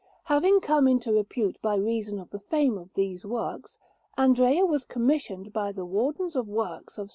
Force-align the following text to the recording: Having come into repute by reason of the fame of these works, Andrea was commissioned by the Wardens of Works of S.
Having 0.23 0.61
come 0.61 0.87
into 0.87 1.13
repute 1.13 1.61
by 1.61 1.75
reason 1.75 2.17
of 2.17 2.31
the 2.31 2.39
fame 2.39 2.75
of 2.75 2.91
these 2.95 3.23
works, 3.23 3.77
Andrea 4.17 4.65
was 4.65 4.83
commissioned 4.83 5.53
by 5.53 5.71
the 5.71 5.85
Wardens 5.85 6.35
of 6.35 6.47
Works 6.47 6.97
of 6.97 7.09
S. 7.09 7.09